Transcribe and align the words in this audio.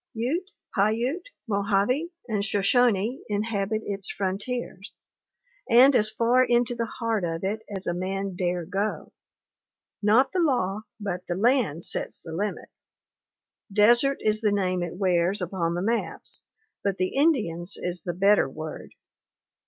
"Ute, 0.15 0.49
Paiute, 0.75 1.29
Mojave, 1.47 2.09
and 2.27 2.43
Shoshone 2.43 3.19
inhabit 3.29 3.83
its 3.85 4.09
frontiers, 4.09 4.97
and 5.69 5.95
as 5.95 6.09
far 6.09 6.43
into 6.43 6.73
the 6.73 6.87
heart 6.87 7.23
of 7.23 7.43
it 7.43 7.61
as 7.69 7.85
a 7.85 7.93
man 7.93 8.33
dare 8.35 8.65
go. 8.65 9.13
Not 10.01 10.31
the 10.31 10.39
law, 10.39 10.81
but 10.99 11.27
the 11.27 11.35
land 11.35 11.85
sets 11.85 12.19
the 12.19 12.31
limit. 12.33 12.69
Desert 13.71 14.17
is 14.21 14.41
the 14.41 14.51
name 14.51 14.81
it 14.81 14.95
wears 14.97 15.39
upon 15.39 15.75
the 15.75 15.83
maps, 15.83 16.41
but 16.83 16.97
the 16.97 17.13
Indian's 17.13 17.77
is 17.79 18.01
the 18.01 18.15
better 18.15 18.49
word. 18.49 18.95